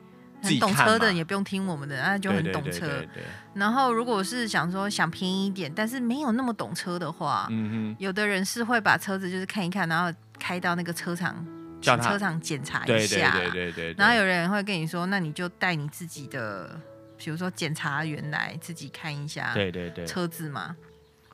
[0.44, 2.80] 很懂车的也不用听我们的，那就很懂车。
[2.80, 3.22] 对对对对，
[3.54, 11.46] 然后如果是想说想便宜一点，但是没有那么懂车的话，嗯哼，有的人是会把车子就是看一看，然后开到那个车厂，
[11.82, 13.32] 叫车厂检查一下。
[13.32, 13.94] 对对对对对。
[13.98, 16.80] 然后有人会跟你说，那你就带你自己的，
[17.18, 19.52] 比如说检查员来自己看一下。
[19.52, 20.06] 对对对。
[20.06, 20.76] 车子嘛。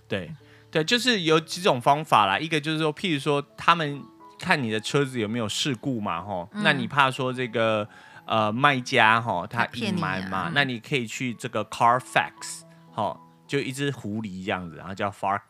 [0.09, 0.35] 对
[0.71, 2.39] 对，就是有几种方法啦。
[2.39, 4.03] 一个就是说，譬如说他们
[4.39, 7.89] 看你的车子有没有事故嘛，吼，嗯、那你怕说这个。
[8.31, 12.61] 呃，卖家哈，他隐瞒嘛，那你可以去这个 Carfax，
[12.93, 15.41] 哈，就一只狐狸这样子，然后叫 Far，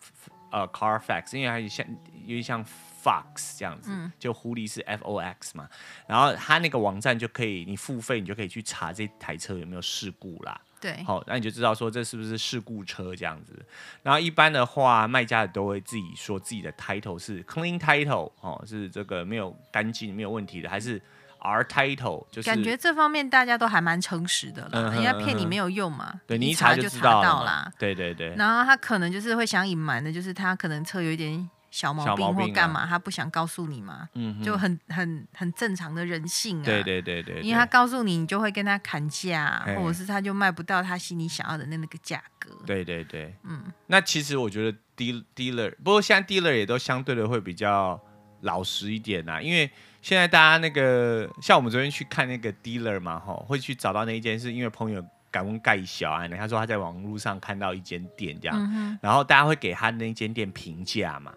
[0.52, 1.84] 呃，Carfax，因为它像
[2.22, 2.64] 有点像
[3.08, 5.66] Fox 这样子，嗯、就狐狸是 F O X 嘛，
[6.06, 13.64] 然后他那个网站就可以，你付费你就可以去查这台车有没有事故啦，对，好，那你就知道说这是不是事故车这样子，
[14.02, 21.00] 然后一般的话，卖家都会自己说自己的 title 是 clean title，哦，是这个没有干净没有问题的，还是
[21.40, 28.34] ？R title 就是感觉这方面大家都还蛮诚实的了，人家骗你没有用嘛，对，你一查就知道啦，对对对。
[28.34, 37.40] 然后他可能就是会想隐瞒的，就是他可能车有一点小毛病或干嘛，他不想告诉你嘛，嗯，就很很很正常的人性啊，对对对对。
[37.40, 43.64] 因为他告诉你，你就会跟他砍价，或者是他就卖不到他心里想要的那那个价格，对对对，嗯。
[43.86, 48.00] 那其实我觉得 deal dealer，不过现在 dealer 也都相对的会比较
[48.42, 49.70] 老实一点啊，因为。
[50.00, 61.34] 现在大家那个像我们昨天去看那个 dealer 嘛，吼，会去找到那一间，是因为朋友敢问盖小安，他说他在网络上看到一间店这样，嗯、然后大家会给他那间店评价嘛，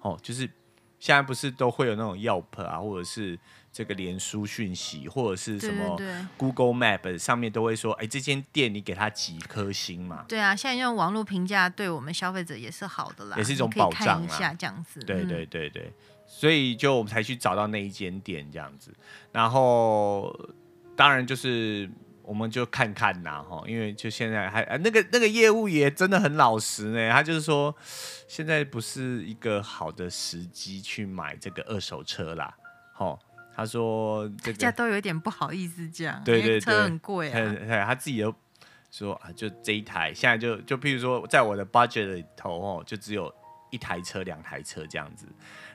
[0.00, 0.48] 哦，就是
[0.98, 3.38] 现在不是都会有那种 Yelp 啊，或者是
[3.72, 5.96] 这个脸书讯息，或者是什么
[6.36, 10.24] Google Map 上面都会说，哎，这间店你给他几颗星嘛？
[10.28, 15.00] 对啊，现在用网络评价对我们消费者也是好的啦，也是一种保障啊，这样子。
[15.00, 15.92] 对对对对。
[16.30, 18.92] 所以就我们才去找到那一间店这样子，
[19.32, 20.38] 然后
[20.94, 21.88] 当然就是
[22.28, 27.74] 我们就看看呐哈，因为就现在还那个那个业务也真的很老实呢，他就是说
[28.28, 32.54] 现在不是一个好的时机去买这个二手车啦，
[32.92, 33.18] 吼，
[33.56, 38.34] 他说这个都有点不好意思讲，对对对，车很贵啊，他自己都
[38.90, 43.34] 说啊，就这一台现在就就譬如说在我的 budget 里头哦，就只有
[43.70, 45.26] 一台车两台车这样子。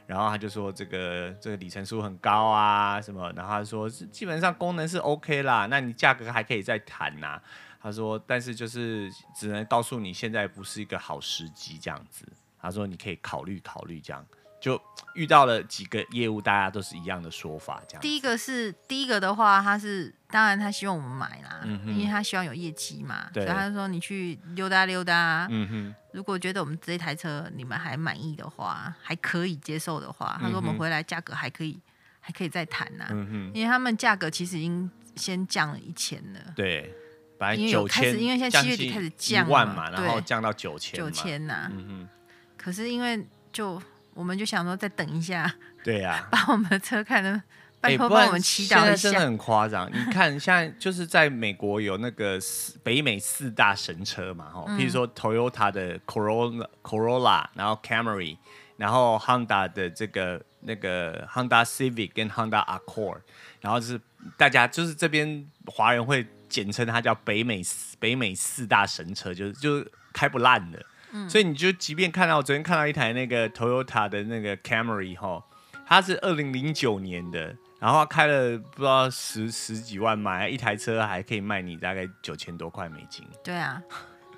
[0.05, 7.41] 然后他就说这个这个里程数很高啊什么，然后他说基本上功能是 OK 啦，那你价格还可以再谈呐。
[7.81, 12.25] 他说但是就是只能告诉你现在不是一个好时机这样子。
[12.59, 14.25] 他说你可以考虑考虑这样。
[14.63, 14.81] 就
[15.13, 18.01] 遇到了几个业务，大家都是一样的说法，这样。
[18.01, 25.49] 第一个是第一个的话，他是当然他希望我们买啦，嗯、因为他希望有业绩嘛，所以他就说你去溜达溜达。
[25.51, 25.95] 嗯哼。
[26.13, 31.77] 如果觉得我们这台车你们还满意的话，还可以接受的话，他说我们回来价格还可以，
[32.21, 33.07] 还可以再谈呐。
[33.09, 33.51] 嗯哼。
[33.53, 36.39] 因为他们价格其实已经先降了一千了。
[36.55, 36.95] 对。
[37.37, 40.97] 本来九千，因为现在七月底开始降万嘛，然后降到九千。
[40.97, 41.69] 九千呐。
[41.73, 42.09] 嗯哼。
[42.55, 43.81] 可是因为就。
[44.13, 47.41] 我们就想说再等一下，对呀、啊， 把我们的车看的，
[47.81, 49.11] 拜托帮我们祈祷一下。
[49.11, 58.37] 真的很夸张，你看现在就是在美国有那个四北美四大神车嘛，哈、嗯，譬如说 Toyota 的 Corolla、Corolla，然后 Camry，
[58.77, 63.17] 然后 Honda 的这个那个 Honda Civic 跟 Honda Accord，
[63.61, 63.99] 然后就是
[64.37, 67.61] 大家就是这边华人会简称它叫北美
[67.99, 70.85] 北美四大神车，就是就是开不烂的。
[71.29, 75.43] 所以你就即便看到我昨天看到一台那个 Toyota 的那个 Camry 哈，
[75.85, 83.25] 它是二零零九年的，然后开了不知道十十几万买一台车还可以卖你大概九千多块美金。
[83.43, 83.81] 对啊，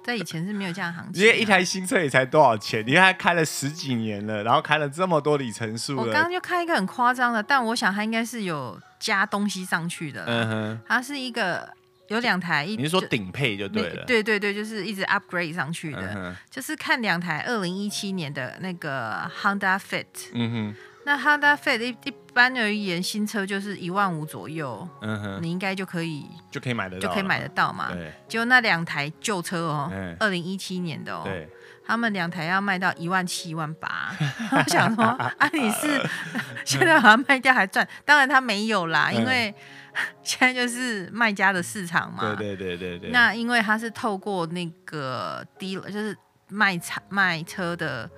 [0.04, 1.24] 在以前是没有这样行情。
[1.24, 2.84] 因为一台新车也才多少钱？
[2.86, 5.96] 你看它开了十几年了，然后开了这么多里程数。
[5.98, 10.26] 我刚刚就看一个很夸张的，但我想它应该是有加东西上去的。
[10.26, 11.70] 嗯哼，它是一个。
[12.08, 14.04] 有两台一，你是说顶配就对了？
[14.06, 20.06] 对对对，就是一直 upgrade 上去的，嗯、就是看两台二零一七年的那个 Honda Fit。
[20.34, 27.92] 嗯哼，那 Honda Fit 一一般而言，新车就是一万五左右，嗯哼，你应该就可以就可以买得到，就可以买得到嘛。
[27.92, 31.50] 对，就那两台旧车哦，二零一七年的哦，对，
[31.88, 34.16] 他们两台要卖到一万七、一万八。
[34.52, 36.08] 我想说，啊，你是
[36.64, 37.88] 现在把它卖掉还赚？
[38.06, 39.52] 当然他没有啦，因为。
[40.24, 43.10] 现在就是卖家的市场嘛，对对对对对。
[43.12, 46.16] 那因为他是透过那个低，就是
[46.50, 48.10] 卖车卖车的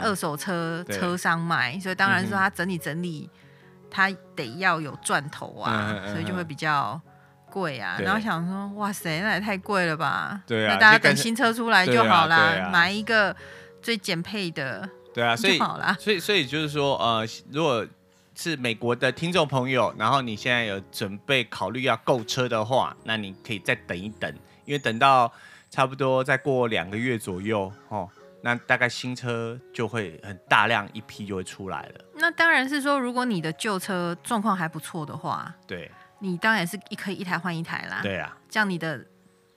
[0.00, 3.28] 二手车车商卖，所以当然说他整理整理，
[3.90, 7.00] 他得要有赚头啊，所以就会比较
[7.50, 7.98] 贵啊。
[8.00, 10.40] 然后想说，哇塞，那也太贵了吧？
[10.46, 13.34] 对啊，那大家等新车出来就好啦，买一个
[13.82, 15.58] 最简配的，对啊，所以
[15.98, 17.86] 所以所以就是说，呃，如果。
[18.40, 25.30] 是美国的听众朋友，然后你现在有准备考虑要购车的话，那你可以再等一等，因为等到
[25.68, 28.08] 差不多再过两个月左右哦，
[28.42, 32.00] 那大概新车就会很大量一批就会出来了。
[32.14, 38.00] 那当然是说，如果你的旧车状况还不错的话，对，你当然是一可以一台换一台啦。
[38.02, 39.04] 对啊，这样你的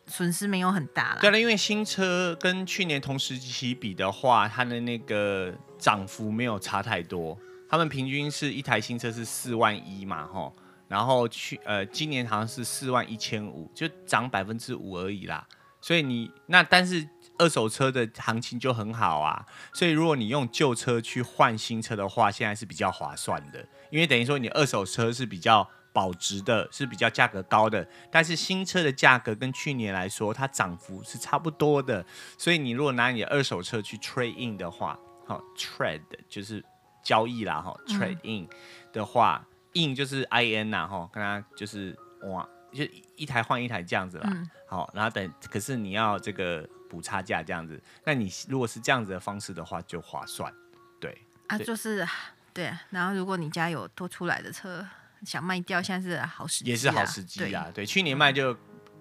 [0.07, 1.19] 损失没有很大啦。
[1.21, 7.39] 对了，因为新车跟去年同时期比的话，它的那个涨幅没有差太多。
[7.73, 10.55] 他们平均是一台新车是四万一嘛，吼，
[10.87, 15.43] 然后去呃今年好像是四万一千五，就涨百分之五而已啦。
[15.81, 17.09] 所以你那但是
[17.39, 32.05] 二手车的行情就很好啊，所以如果你用旧车去换新车的话，现在是比较划算的，因为等于说你二手车是比较保值的，是比较价格高的，但是新车的价格跟去年来说，它涨幅是差不多的，
[32.37, 36.63] 所以你如果拿你的二手车去 trade in 的话，好 trade 就是。
[37.03, 38.47] 交易啦，哈，trade in
[38.91, 42.85] 的话、嗯、in 就是 I N 呐，哈，跟他就是哇，就
[43.17, 50.51] 一台换一台这样子啦，嗯、好，然后等，可是你要这个补差价这样子，那你如果是这样子的方式的话，就划算，
[50.99, 52.07] 对，啊，就是
[52.53, 54.85] 对，然后如果你家有多出来的车
[55.25, 58.55] 想卖掉，现在是好时机，也是好时机啦，对，对，去年卖就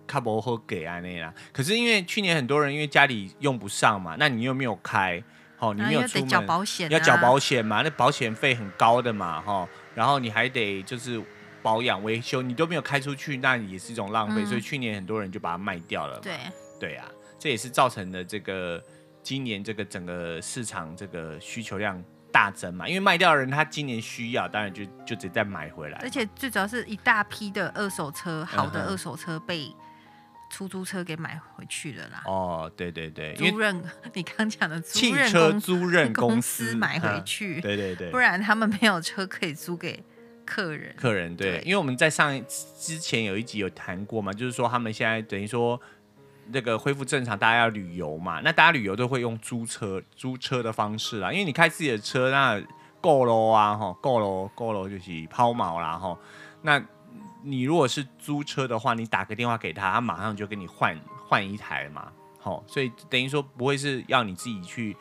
[0.06, 5.22] 卡不好给啊那啦，可是因为去年很多人因为家里用不上嘛，那你又没有开。
[5.62, 7.82] 哦，你没有出门，要缴保险，要缴保险嘛？
[7.82, 9.68] 那保险费很高的嘛，哈。
[9.94, 11.22] 然后你还得就是
[11.62, 14.42] 保养维修，你都没有开出去，那也是一种浪费。
[14.42, 16.18] 嗯、所以去年很多人就把它卖掉了。
[16.18, 16.36] 对，
[16.80, 17.06] 对啊，
[17.38, 18.82] 这也是造成的这个
[19.22, 22.88] 今年这个整个市场这个需求量大增嘛。
[22.88, 25.98] 因为卖掉的人他今年需要，当然就就得再买回来。
[25.98, 29.72] 而且最主要是一大批的二手车，好的二手车被。
[30.52, 32.22] 嗯出租车给买回去了啦。
[32.26, 40.04] 哦，对对对，租赁 你刚讲的租汽车租赁公司 买回去，对对对，不然他们没有车可以租给
[40.44, 40.94] 客人。
[40.94, 42.38] 客人对，对因为我们在上
[42.78, 45.80] 之前有一集有谈过嘛，就是说他们现在等于说
[46.48, 52.62] 那个恢复正常，大家要旅游嘛，那大家旅游都会用租车租车的方式啦，因为你开自己的车那
[53.00, 56.18] 够喽啊，哈，够喽够喽就是抛锚啦，哈，
[56.60, 56.84] 那。
[57.42, 62.10] 你如果是租车的话，你打个电话给他，他马上就给你换换一台嘛。
[62.38, 64.96] 好、哦，所以等于说不会是要你自己去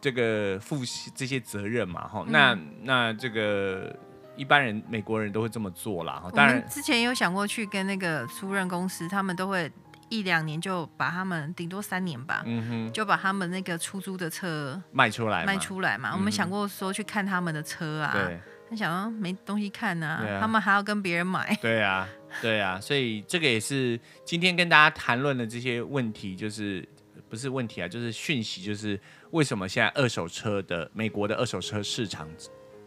[0.00, 0.78] 这个负
[1.14, 2.06] 这些责任嘛。
[2.08, 3.94] 哈、哦，嗯、那那这个
[4.36, 6.14] 一般人美国人都会这么做啦。
[6.14, 9.70] 哈，当然之前有想过去跟那个租赁公司，他们都会
[10.08, 16.12] 一两年就把他们顶多三年吧，嗯哼，就把他们那个出租的车卖出来卖出来嘛。
[16.14, 18.12] 我们想过说去看他们的车啊。
[18.12, 18.40] 对。
[18.68, 21.56] 他想说没东西看呐、他们还要跟别人买。
[21.62, 22.08] 对啊，
[22.42, 26.86] 对啊，所以这个也是今天跟大家谈论的这些问题，就是
[27.28, 29.00] 不是问题啊，就是讯息，就是
[29.30, 32.28] 为什么现在二手车的美国的二手车市场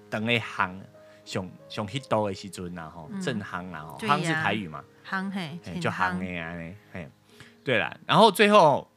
[0.09, 0.81] 等那行
[1.23, 7.09] 熊熊 hit 到的时阵然后正行然后行是台语嘛，行嘿，就行哎呀嘿，
[7.63, 8.91] 对了，然后最后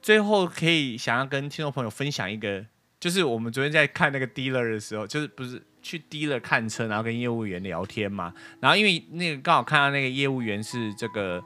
[0.00, 2.64] 最后可以想要跟听众朋友分享一个，
[2.98, 5.62] 就是我们昨天在看那个 dealer 的时候，就是不是。
[5.88, 8.30] 去 dealer 看车，然后跟业务员聊天嘛。
[8.60, 11.42] 然后因为那个刚好看到那个业务员是这个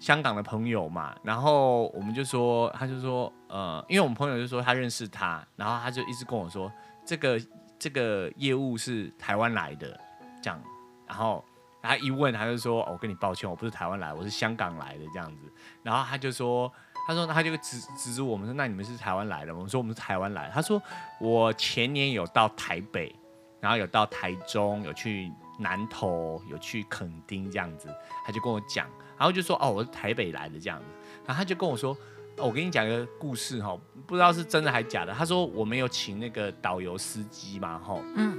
[0.00, 6.72] 香港的朋友嘛，然后我们就说，他就说，呃，因为我们朋友就说他认识他，然后他就一直跟我说，
[7.04, 7.38] 这个
[7.78, 10.00] 这个业务是台湾来的，
[10.42, 10.58] 这样。
[11.06, 11.44] 然后
[11.82, 15.52] 他一问，他就说，哦，我跟你抱歉，我不是台湾来，我是香港来的这样子。
[15.82, 16.72] 然后他就说，
[17.06, 19.54] 他说他就指指着我们说，那你们是台湾来的？
[19.54, 20.50] 我们说我们是台湾来。
[20.54, 20.82] 他说
[21.20, 23.14] 我前年有到台北。
[23.60, 27.88] 然后有到台中，有去南投，有去垦丁这样子，
[28.24, 30.84] 他就跟我讲，然后就说哦，我是台北来的这样子，
[31.24, 31.96] 然后他就跟我说，
[32.36, 35.12] 哦，我跟你讲一个故事哈，不知道是真的还是假的。
[35.12, 38.38] 他说我没有请那个导游司机嘛，哈，嗯，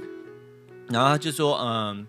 [0.88, 2.06] 然后他就说，嗯，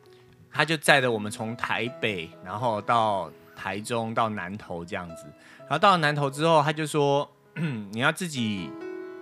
[0.51, 5.25] 他就载着我们从台北，然后到台中，到南投这样子，
[5.61, 8.69] 然后到了南投之后，他就说，你要自己。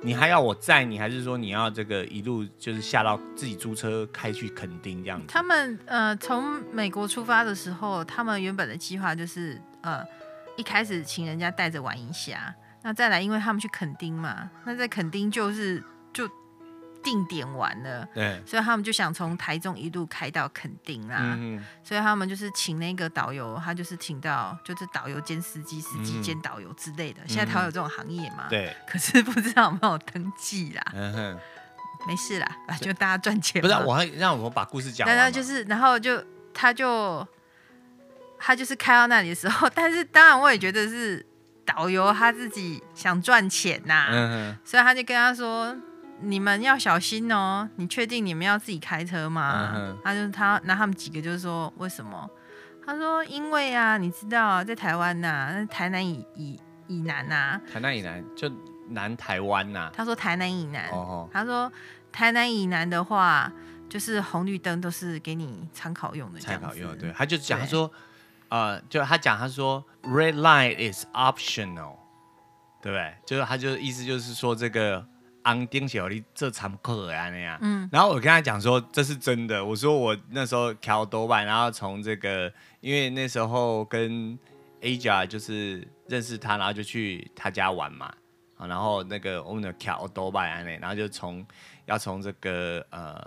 [0.08, 5.26] 你还要我载你，还是说你要这个一路就是下到自己租车开去垦丁这样子？
[5.28, 10.02] 他们呃从美国出发的时候，他们原本的计划就是呃
[10.56, 16.26] 一开始请人家带着玩一下，那再来因为他们去垦丁嘛，那在垦丁就是就。
[17.04, 21.18] 定点玩了，对，所以他们就想从台中一路开到垦丁啦。
[21.22, 27.22] 嗯、所以他们就是请那个导游，他就是请到就是导游兼司机，司机兼导游之类的。
[27.24, 28.48] 嗯、现在台湾有这种行业嘛？
[28.50, 28.76] 对。
[28.88, 30.84] 可是不知道有没有登记啦。
[30.94, 31.40] 嗯哼。
[32.08, 32.48] 没事啦，
[32.80, 33.62] 就大家赚钱。
[33.62, 35.16] 不是，我还让我们把故事讲完。
[35.16, 37.28] 然后就是，然后就他就
[38.40, 41.26] 他就是开到那里的时候， 但是当然我也觉得是
[41.66, 44.08] 导游他自己想赚钱呐。
[44.12, 44.60] 嗯哼。
[44.64, 45.76] 所以他就跟他说。
[46.20, 49.74] 你们要小心哦，你确定你们要自己开车吗？
[49.76, 52.30] 嗯、他就他那他们几个就是说为什么？
[52.86, 58.52] 他说因为啊，你知道啊，在台湾呐、啊，台南以以以南呐、啊，台南以南就
[58.90, 59.92] 南台湾呐、啊。
[59.94, 61.72] 他说台南以南，哦哦他说
[62.12, 63.52] 台南以南的话，
[63.90, 66.98] 就是红绿灯都是给你参考用的，参考用的。
[66.98, 67.92] 对，他就讲他说，
[68.50, 71.98] 呃，就他讲他说，red light is optional，
[72.82, 73.14] 对不对？
[73.26, 75.06] 就是他就意思就是说这个。
[75.48, 84.38] 红灯小丽这场客啊那样，嗯，然后我跟他讲说这是真的，我说我那时候调多半，然后从这个，因为那时候跟
[84.82, 88.14] Aja 就是认识他，然后就去他家玩嘛，
[88.58, 91.46] 啊，然后那个我们的调多半啊那，然后就从
[91.86, 93.18] 要从这个呃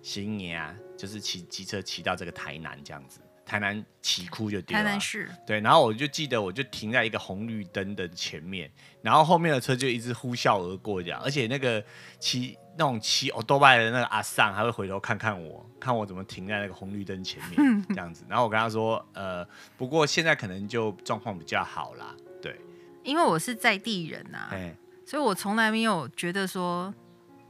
[0.00, 3.20] 新年啊，就是骑机车骑到这个台南这样子。
[3.48, 5.26] 台南起哭就对了，台南市。
[5.46, 8.70] 对，然后我就记得，我就停在一个红绿灯的前面，
[9.00, 11.82] 然后后面的车就一直呼啸而过这样，而且那个
[12.20, 19.42] 骑那种骑欧多拜的那个阿桑还会回头看看我，看我怎么停在那个红绿灯前面这样子， 然后我跟他说，呃，
[19.78, 22.54] 不过现在可能就状况比较好啦，对，
[23.02, 24.76] 因为我是在地人呐、啊，欸、
[25.06, 26.94] 所以我从来没有觉得说。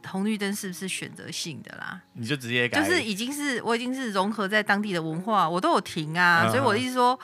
[0.09, 2.01] 红绿灯是不是选择性的啦？
[2.15, 7.19] 你就直接改，就是已经是我已经是融合在当地的文化，我都有停啊，嗯、所以我的意思说，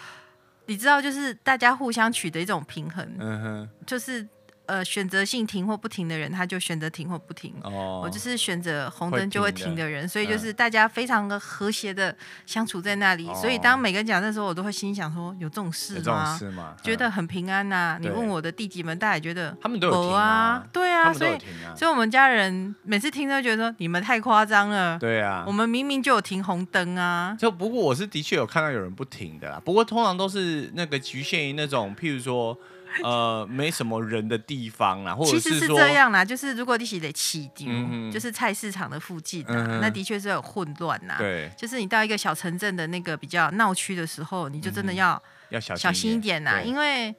[0.67, 4.29] 你知道，就是大家互相取得一种平衡，嗯哼，就是。
[4.67, 7.55] 呃，选择性停或不停的人，他就选择停或不停。
[7.63, 13.29] 哦，我就是选择红灯就会停的人，所以就是大家非常的和谐的相处在那里。
[13.35, 16.39] 所以当每个人讲的时候，我都会心想说：有这种事吗？
[16.83, 17.99] 觉得很平安呐。
[18.01, 20.67] 你问我的弟弟们，大家也觉得他们都有停啊。
[20.73, 21.39] 对啊，所以
[21.77, 24.99] 所以我们家人每次听都觉得说你们太夸张了。
[24.99, 27.37] 对啊，我们明明就有停红灯啊。
[27.39, 32.59] 就不过我是的确有看到有人不停的啦，不过通常都是那个局限于那种，譬如说。
[33.03, 37.67] 呃，没什么人的地方啦，或者是其实是这样啦，就是如果你是得起丢，
[38.13, 41.17] 就是菜市场的附近、啊，嗯、那的确是有混乱呐。
[41.19, 45.21] 对，就是你到一个小城镇的那个比较闹区的时候，你就真的要、
[45.51, 47.15] 嗯、要小心一点呐，对因为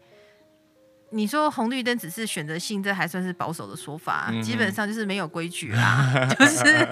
[1.12, 6.88] 你说红绿灯只是选择性，这还算是保守的说法，嗯、基本上就是没有规矩啦，就 是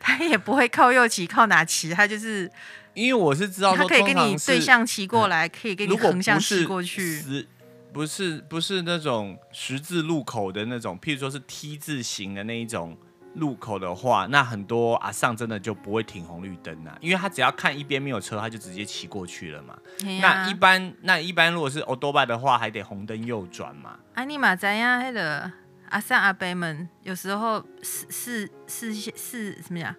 [0.00, 2.50] 他也不会靠右骑，靠哪骑，他就是
[2.94, 7.46] 因为我是知道，他可以跟你对向骑过来，可以跟你横向骑过去。
[7.92, 12.96] 不是不是那种十字路口的那种，譬如说是 T 字形的那一种
[13.34, 19.74] 路口的话，那很多阿尚真的就不会停红绿灯啊，因为他只要看一边没有车，他就直接骑过去了嘛。
[19.74, 23.98] 啊、那一般那一般如果是欧多拜的话，还得红灯右转嘛。
[24.14, 25.50] 啊，你嘛知呀，那个
[25.88, 29.94] 阿桑阿伯们有时候视视视线视怎么讲？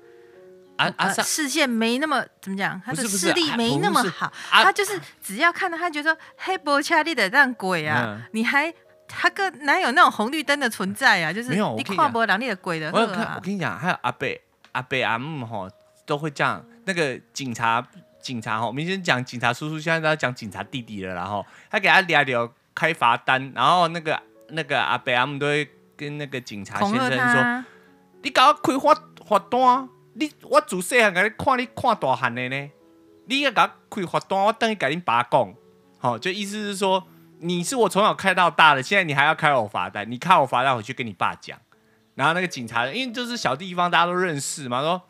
[0.84, 1.14] 啊啊！
[1.14, 4.32] 视线没那么怎么讲，他的视力没那么好。
[4.50, 8.74] 他就是只要看到他觉得黑波恰利的让鬼啊，你还
[9.08, 11.32] 他个哪有那种红绿灯的存在啊？
[11.32, 12.92] 就是你跨博两立的鬼的。
[12.92, 14.28] 我我跟你讲，还有阿伯
[14.72, 15.70] 阿伯阿姆吼
[16.06, 16.66] 都会这样。
[16.86, 17.86] 那个警察
[18.22, 21.14] 警察吼，我们先讲警察叔叔，现在都要讲警察弟弟了。
[21.14, 24.20] 然后他给他聊聊开罚单，然后那个
[24.50, 27.66] 那个阿伯阿姆都会跟那个警察先生说
[28.24, 28.94] ：“你搞开罚
[29.26, 32.72] 罚单。”你我自细汉甲你看你看大汉的呢，
[33.26, 35.53] 你要甲我开罚单，我等于甲你爸讲，
[35.97, 37.03] 好，就意思是说
[37.39, 41.59] 你是我从小开到大的，现在你还要开我罚单，你开我罚单回去跟你爸讲，
[42.16, 45.01] 然后那个警察，因为就是小地方大家都认识嘛，说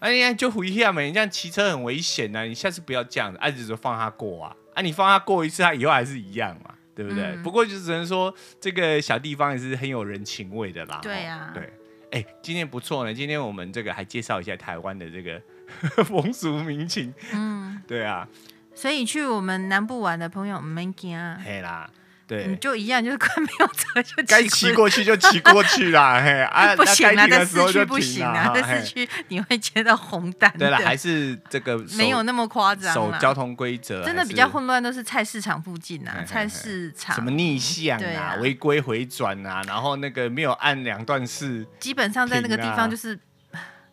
[0.00, 1.00] 哎呀就回去啊，嘛！
[1.02, 7.22] 你这样骑车很危险啊，你下次不要这样子，哎就放他过啊，啊你放他过一次，他以后还是一样嘛，对不对？
[7.22, 11.72] 嗯、不过就只能说这个小地方也是很有人情味的啦，对呀、啊，对。
[12.12, 13.12] 哎，今天不错呢。
[13.12, 15.40] 今天我们这个还介绍一下台湾的这个
[16.04, 17.12] 风俗民情。
[17.32, 18.28] 嗯，对啊。
[18.74, 21.18] 所以去我们南部玩的朋友，唔免惊。
[21.44, 21.90] 嘿啦。
[22.32, 26.18] 对，你就一样，就是快没有车就该骑过去就骑过去啦。
[26.24, 30.50] 嘿，啊，不行啊，在市区不行啊，在市区 你会接到红单。
[30.58, 32.94] 对了，还是这个没有那么夸张。
[32.94, 43.18] 守交通规则，真的比较混乱，都是菜市场附近啊，菜市场什么逆向啊、违规回转啊，然后那个没有按两段式，基本上在那个地方就是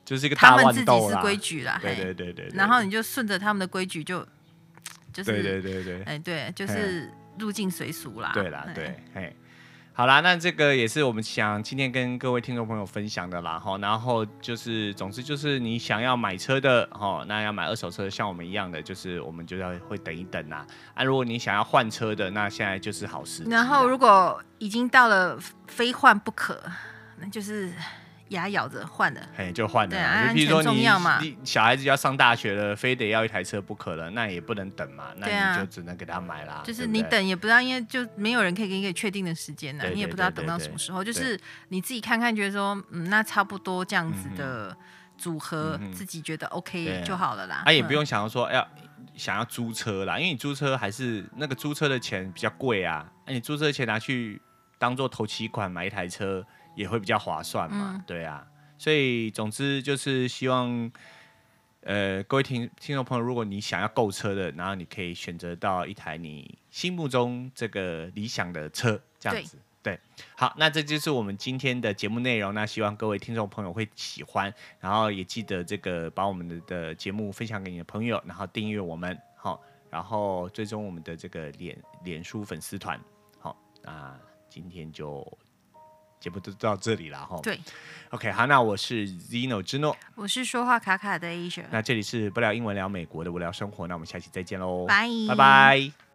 [0.05, 0.35] 就是一个。
[0.37, 4.25] 他们自己是规矩啦，对对对对，然后你就顺着他们的规矩就
[5.11, 7.11] 就是对对对对，哎对，就是。
[7.39, 9.33] 入境随俗啦，对啦，对，哎，
[9.93, 23.49] 好啦，那这个也是我们想今天跟各位听众朋友分享的啦，哈，然后就是，总之就是你想要买车的，哈，那要买二手车，像我们一样的，就是我们就要会等一等呐，啊，如果你想要换车的，那现在就是好时机。
[23.49, 26.61] 然后如果已经到了非换不可，
[27.17, 27.73] 那就是。
[28.29, 29.91] 牙咬着换的，嘿，就换了。
[29.91, 30.87] 对啊，就比如说你，
[31.21, 36.61] 你小孩子要上大学了，非得要一台车不可了，那也不能等嘛，那你就只能给他买啦。
[36.63, 41.03] 就是你等也不知道，因为就没有人可以给你确定的时间呢，你也不知道等到什么时候。
[41.03, 44.75] 就是你自己看看，觉得说，嗯，那差不多这样子的
[45.17, 47.63] 组合，自己觉得 OK 就好了啦。
[47.65, 48.67] 啊，也不用想要说要
[49.15, 54.39] 想要租车啦，因为你租车还是那个租车的钱比较贵啊，那你租车的钱拿去
[54.77, 56.45] 当做头期款买一台车。
[56.79, 60.89] 也会比较划算嘛，嗯、对啊，所以总之就是希望，
[61.81, 69.99] 呃，各位听听众朋友，如果你想要购车的，然后你可以选择到一台你心目中这个理想的车，这样子，对，
[70.37, 82.97] 好，那这就是我们今天的节目内容，那希望各位听众朋友会喜欢，然后也记得这个把我们的的节目分享给你的朋友，然后订阅我们，好，然后追踪我们的这个脸脸书粉丝团，
[83.37, 83.53] 好，
[83.83, 84.17] 那
[84.47, 85.27] 今天就。
[86.19, 87.39] 节目就到这里了哈。
[87.41, 87.59] 对
[88.09, 95.07] ，OK，好，那我是 Zino 之诺，我是说话卡卡的 Asia，那这里是不聊英文聊美国的无聊生活，那我们下期再见喽，拜。
[95.27, 96.08] 拜拜。